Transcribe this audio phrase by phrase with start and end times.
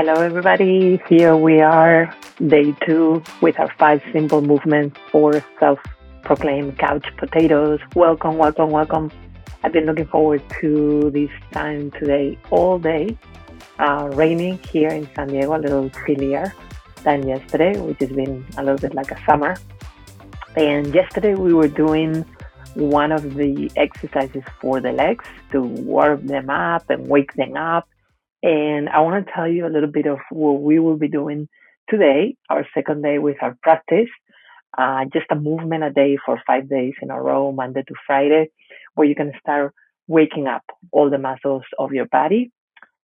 [0.00, 1.02] Hello, everybody.
[1.08, 2.14] Here we are,
[2.46, 5.80] day two, with our five simple movements for self
[6.22, 7.80] proclaimed couch potatoes.
[7.96, 9.10] Welcome, welcome, welcome.
[9.64, 13.18] I've been looking forward to this time today all day.
[13.80, 16.54] Uh, raining here in San Diego, a little chillier
[17.02, 19.56] than yesterday, which has been a little bit like a summer.
[20.54, 22.24] And yesterday we were doing
[22.74, 27.88] one of the exercises for the legs to warm them up and wake them up
[28.42, 31.48] and I want to tell you a little bit of what we will be doing
[31.90, 34.08] today, our second day with our practice.
[34.76, 38.50] Uh, just a movement a day for five days in a row, Monday to Friday,
[38.94, 39.74] where you can start
[40.06, 40.62] waking up
[40.92, 42.50] all the muscles of your body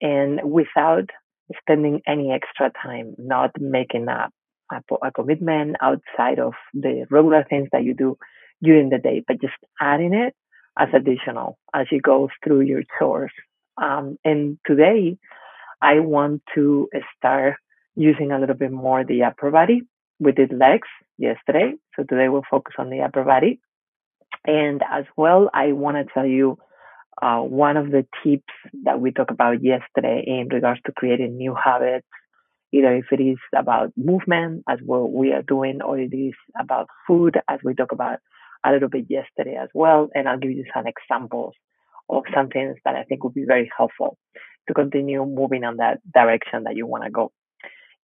[0.00, 1.08] and without
[1.60, 4.28] spending any extra time, not making a,
[4.72, 8.16] a, a commitment outside of the regular things that you do
[8.62, 10.34] during the day, but just adding it
[10.78, 13.32] as additional as you go through your chores
[13.76, 15.18] um, and today,
[15.80, 17.56] I want to start
[17.94, 19.82] using a little bit more the upper body.
[20.18, 23.60] We did legs yesterday, so today we'll focus on the upper body.
[24.44, 26.58] And as well, I want to tell you
[27.20, 28.52] uh, one of the tips
[28.84, 32.06] that we talked about yesterday in regards to creating new habits,
[32.72, 36.88] either if it is about movement, as what we are doing, or it is about
[37.06, 38.18] food, as we talked about
[38.64, 40.08] a little bit yesterday as well.
[40.14, 41.54] And I'll give you some examples
[42.12, 44.18] of some things that I think would be very helpful
[44.68, 47.32] to continue moving on that direction that you want to go.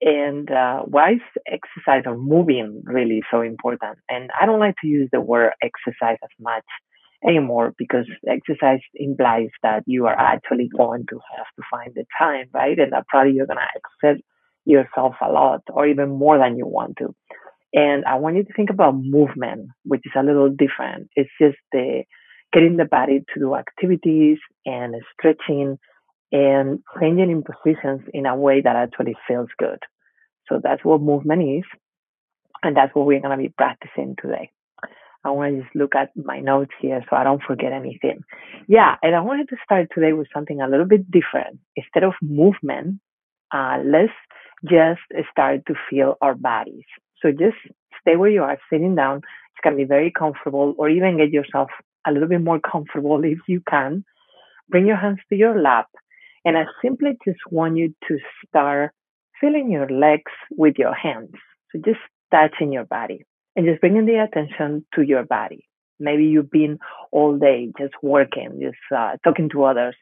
[0.00, 3.98] And uh, why is exercise or moving really so important?
[4.08, 6.64] And I don't like to use the word exercise as much
[7.26, 12.46] anymore because exercise implies that you are actually going to have to find the time,
[12.52, 12.78] right?
[12.78, 14.22] And that probably you're going to exert
[14.66, 17.14] yourself a lot or even more than you want to.
[17.72, 21.08] And I want you to think about movement, which is a little different.
[21.16, 22.04] It's just the
[22.56, 25.78] getting the body to do activities and stretching
[26.32, 29.78] and changing in positions in a way that actually feels good.
[30.48, 31.64] So that's what movement is.
[32.62, 34.50] And that's what we're going to be practicing today.
[35.22, 38.20] I want to just look at my notes here so I don't forget anything.
[38.68, 41.58] Yeah, and I wanted to start today with something a little bit different.
[41.76, 43.00] Instead of movement,
[43.52, 44.12] uh, let's
[44.64, 46.84] just start to feel our bodies.
[47.20, 47.58] So just
[48.00, 49.18] stay where you are, sitting down.
[49.18, 51.70] It's going to be very comfortable, or even get yourself
[52.06, 54.04] a little bit more comfortable if you can.
[54.68, 55.86] Bring your hands to your lap.
[56.44, 58.92] And I simply just want you to start
[59.40, 61.32] feeling your legs with your hands.
[61.72, 62.00] So just
[62.30, 63.24] touching your body
[63.54, 65.66] and just bringing the attention to your body.
[65.98, 66.78] Maybe you've been
[67.10, 69.96] all day just working, just uh, talking to others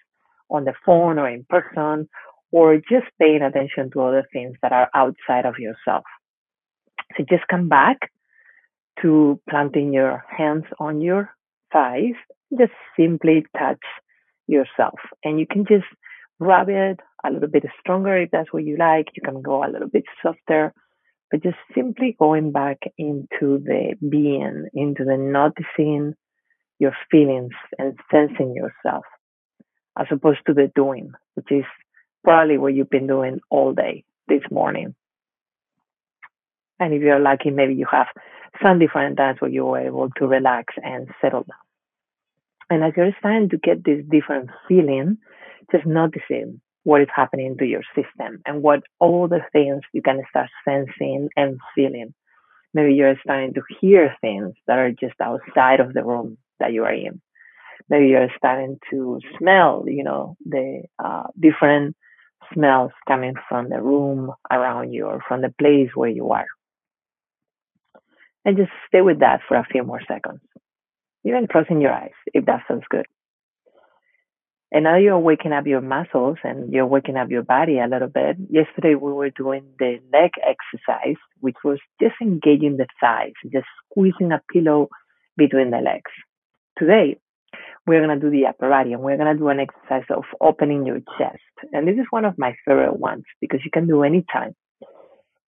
[0.51, 2.09] on the phone or in person,
[2.51, 6.05] or just paying attention to other things that are outside of yourself.
[7.17, 8.11] So just come back
[9.03, 11.31] to planting your hands on your
[11.75, 12.15] thighs,
[12.59, 13.83] just simply touch
[14.47, 14.99] yourself.
[15.25, 15.87] And you can just
[16.39, 19.09] rub it a little bit stronger if that's what you like.
[19.15, 20.73] You can go a little bit softer,
[21.31, 26.15] but just simply going back into the being, into the noticing
[26.79, 29.05] your feelings and sensing yourself,
[29.99, 31.65] as opposed to the doing, which is
[32.23, 34.95] probably what you've been doing all day this morning.
[36.81, 38.09] And if you're lucky, maybe you have
[38.63, 41.64] some different times where you were able to relax and settle down.
[42.71, 45.19] And as you're starting to get this different feeling,
[45.71, 50.23] just noticing what is happening to your system and what all the things you can
[50.29, 52.15] start sensing and feeling.
[52.75, 56.85] Maybe you're starting to hear things that are just outside of the room that you
[56.85, 57.21] are in.
[57.89, 61.97] Maybe you're starting to smell, you know, the uh, different
[62.53, 66.47] smells coming from the room around you or from the place where you are.
[68.45, 70.41] And just stay with that for a few more seconds
[71.25, 73.07] even closing your eyes if that feels good.
[74.75, 78.09] And now you're waking up your muscles and you're waking up your body a little
[78.09, 78.37] bit.
[78.51, 84.33] Yesterday we were doing the leg exercise, which was just engaging the thighs, just squeezing
[84.33, 84.89] a pillow
[85.37, 86.11] between the legs.
[86.77, 87.19] Today
[87.87, 90.25] we're going to do the upper body and we're going to do an exercise of
[90.41, 91.39] opening your chest.
[91.73, 94.57] And this is one of my favorite ones because you can do anytime.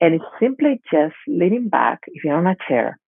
[0.00, 2.98] And it's simply just leaning back if you're on a chair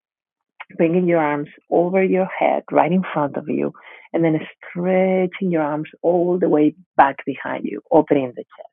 [0.77, 3.73] bringing your arms over your head right in front of you
[4.13, 4.39] and then
[4.71, 8.69] stretching your arms all the way back behind you, opening the chest.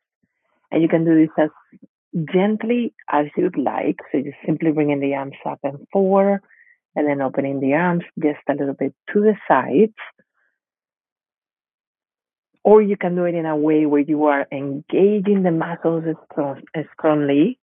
[0.72, 1.50] And you can do this as
[2.34, 3.98] gently as you'd like.
[4.12, 6.42] So just simply bringing the arms up and forward
[6.96, 9.94] and then opening the arms just a little bit to the sides.
[12.64, 16.04] Or you can do it in a way where you are engaging the muscles
[16.94, 17.60] strongly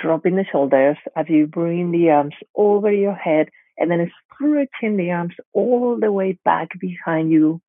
[0.00, 5.10] dropping the shoulders as you bring the arms over your head and then stretching the
[5.10, 7.60] arms all the way back behind you,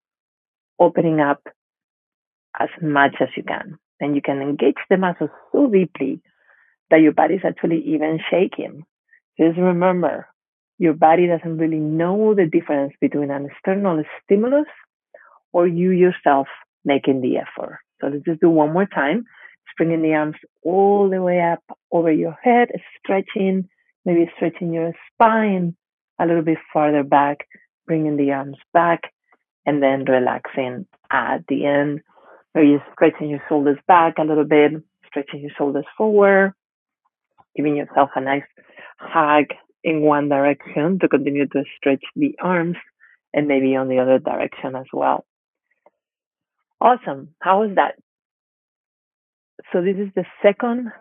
[0.80, 1.42] opening up
[2.60, 3.78] as much as you can.
[4.02, 6.22] and you can engage the muscles so deeply
[6.90, 8.86] that your body is actually even shaking.
[9.38, 10.28] Just remember,
[10.78, 14.68] your body doesn't really know the difference between an external stimulus
[15.52, 16.48] or you yourself
[16.86, 17.80] making the effort.
[18.00, 19.26] So let's just do one more time.
[19.78, 23.70] Bringing the arms all the way up over your head, stretching,
[24.06, 25.76] maybe stretching your spine
[26.20, 27.48] a little bit farther back,
[27.88, 29.02] bringing the arms back,
[29.66, 32.02] and then relaxing at the end.
[32.54, 34.72] Maybe stretching your shoulders back a little bit,
[35.08, 36.54] stretching your shoulders forward,
[37.56, 38.44] giving yourself a nice
[38.98, 39.46] hug
[39.84, 42.76] in one direction to continue to stretch the arms
[43.34, 45.26] and maybe on the other direction as well.
[46.82, 47.36] Awesome.
[47.40, 47.96] How was that?
[49.72, 50.92] So this is the second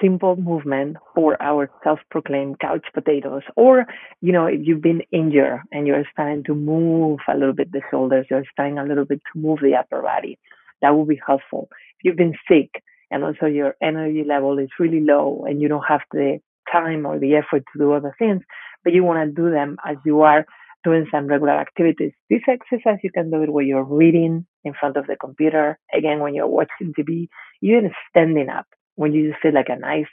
[0.00, 3.42] simple movement for our self-proclaimed couch potatoes.
[3.56, 3.86] Or,
[4.20, 7.82] you know, if you've been injured and you're starting to move a little bit the
[7.90, 10.38] shoulders, you're starting a little bit to move the upper body,
[10.80, 11.68] that will be helpful.
[11.70, 12.70] If you've been sick
[13.10, 16.38] and also your energy level is really low and you don't have the
[16.70, 18.42] time or the effort to do other things,
[18.82, 20.44] but you want to do them as you are
[20.82, 22.12] doing some regular activities.
[22.28, 25.78] This exercise, you can do it when you're reading in front of the computer.
[25.92, 27.28] Again, when you're watching TV,
[27.62, 28.66] even standing up,
[28.96, 30.06] when you just feel like a nice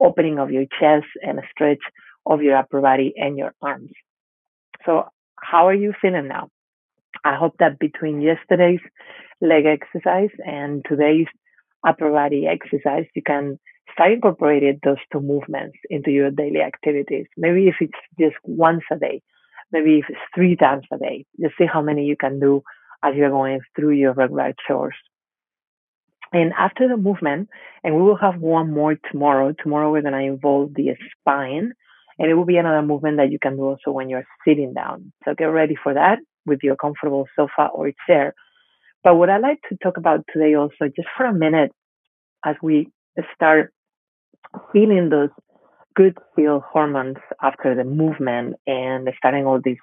[0.00, 1.80] opening of your chest and a stretch
[2.26, 3.90] of your upper body and your arms.
[4.86, 5.08] So
[5.40, 6.50] how are you feeling now?
[7.24, 8.80] I hope that between yesterday's
[9.40, 11.26] leg exercise and today's
[11.86, 13.58] upper body exercise, you can
[13.92, 17.26] start incorporating those two movements into your daily activities.
[17.36, 19.22] Maybe if it's just once a day,
[19.72, 22.62] maybe if it's three times a day, just see how many you can do
[23.02, 24.94] as you're going through your regular chores.
[26.32, 27.48] And after the movement,
[27.82, 29.54] and we will have one more tomorrow.
[29.62, 31.72] Tomorrow we're to involve the spine,
[32.18, 35.12] and it will be another movement that you can do also when you're sitting down.
[35.24, 38.34] So get ready for that with your comfortable sofa or chair.
[39.04, 41.72] But what I'd like to talk about today also, just for a minute,
[42.44, 42.88] as we
[43.34, 43.72] start
[44.72, 45.30] feeling those
[45.94, 49.78] good feel hormones after the movement and starting all these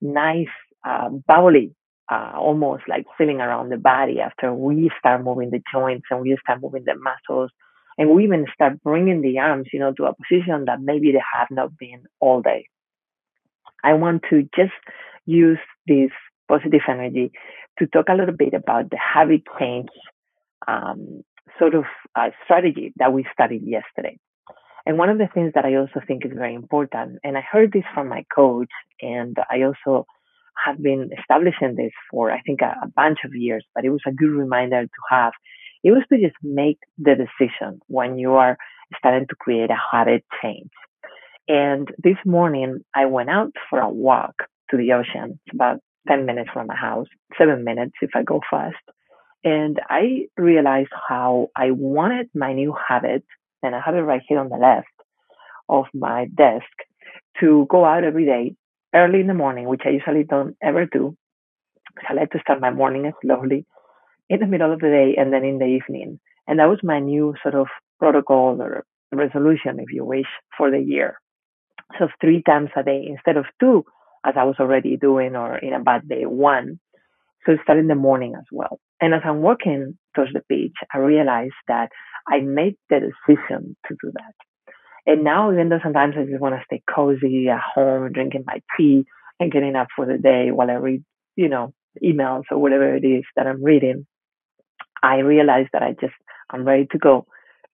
[0.00, 0.46] nice
[0.86, 1.74] uh, bubbly
[2.10, 6.36] uh, almost like feeling around the body after we start moving the joints and we
[6.42, 7.50] start moving the muscles.
[7.98, 11.22] And we even start bringing the arms you know to a position that maybe they
[11.36, 12.68] have not been all day.
[13.82, 14.72] I want to just
[15.26, 16.10] use this
[16.48, 17.32] positive energy
[17.78, 19.88] to talk a little bit about the habit change
[20.66, 21.22] um,
[21.58, 21.84] sort of
[22.14, 24.18] uh, strategy that we studied yesterday.
[24.86, 27.72] And one of the things that I also think is very important, and I heard
[27.72, 28.70] this from my coach,
[29.02, 30.06] and I also
[30.64, 34.02] have been establishing this for, I think, a, a bunch of years, but it was
[34.06, 35.32] a good reminder to have.
[35.84, 38.56] It was to just make the decision when you are
[38.96, 40.70] starting to create a habit change.
[41.46, 44.34] And this morning, I went out for a walk
[44.70, 45.40] to the ocean.
[45.46, 47.06] It's about 10 minutes from my house,
[47.38, 48.76] seven minutes if I go fast.
[49.44, 53.24] And I realized how I wanted my new habit,
[53.62, 54.88] and I have it right here on the left
[55.68, 56.66] of my desk,
[57.40, 58.56] to go out every day
[58.94, 61.16] early in the morning, which I usually don't ever do.
[62.08, 63.66] I like to start my morning slowly
[64.28, 66.20] in the middle of the day and then in the evening.
[66.46, 67.66] And that was my new sort of
[67.98, 70.26] protocol or resolution, if you wish,
[70.56, 71.18] for the year.
[71.98, 73.84] So three times a day instead of two,
[74.24, 76.78] as I was already doing, or in a bad day, one.
[77.46, 78.78] So start in the morning as well.
[79.00, 81.90] And as I'm walking towards the beach, I realized that
[82.26, 84.34] I made the decision to do that.
[85.08, 88.60] And now, even though sometimes I just want to stay cozy at home, drinking my
[88.76, 89.06] tea
[89.40, 91.02] and getting up for the day while I read,
[91.34, 91.72] you know,
[92.04, 94.06] emails or whatever it is that I'm reading,
[95.02, 96.12] I realize that I just,
[96.50, 97.26] I'm ready to go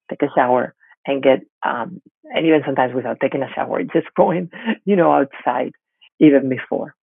[0.08, 0.76] take a shower
[1.08, 4.48] and get, um, and even sometimes without taking a shower, just going,
[4.84, 5.72] you know, outside
[6.20, 6.94] even before.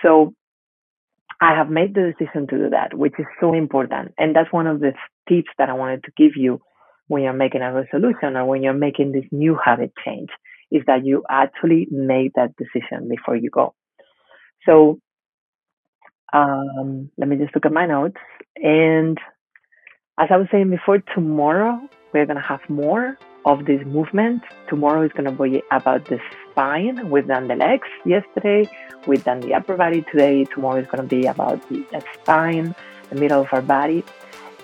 [0.00, 0.32] So
[1.40, 4.14] I have made the decision to do that, which is so important.
[4.16, 4.92] And that's one of the
[5.28, 6.60] tips that I wanted to give you
[7.08, 10.30] when you're making a resolution or when you're making this new habit change
[10.70, 13.74] is that you actually make that decision before you go.
[14.64, 14.98] So
[16.32, 18.16] um, let me just look at my notes.
[18.56, 19.18] And
[20.18, 21.80] as I was saying before, tomorrow
[22.12, 24.42] we're going to have more of this movement.
[24.68, 26.18] Tomorrow is going to be about the
[26.50, 27.10] spine.
[27.10, 28.68] We've done the legs yesterday.
[29.06, 30.44] We've done the upper body today.
[30.44, 32.74] Tomorrow is going to be about the spine,
[33.10, 34.04] the middle of our body.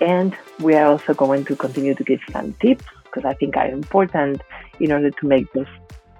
[0.03, 3.69] And we are also going to continue to give some tips because I think are
[3.69, 4.43] important
[4.81, 5.73] in order to make those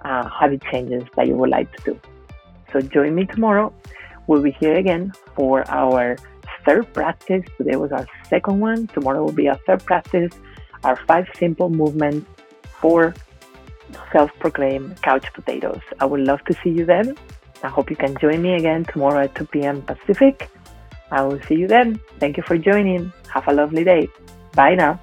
[0.05, 1.99] uh, habit changes that you would like to do.
[2.71, 3.73] So join me tomorrow.
[4.27, 6.15] We'll be here again for our
[6.65, 7.43] third practice.
[7.57, 8.87] Today was our second one.
[8.87, 10.31] Tomorrow will be our third practice,
[10.85, 12.25] our five simple movements
[12.79, 13.13] for
[14.13, 15.81] self-proclaimed couch potatoes.
[15.99, 17.17] I would love to see you then.
[17.63, 19.81] I hope you can join me again tomorrow at 2 p.m.
[19.81, 20.49] Pacific.
[21.11, 21.99] I will see you then.
[22.19, 23.11] Thank you for joining.
[23.33, 24.09] Have a lovely day.
[24.55, 24.99] Bye now.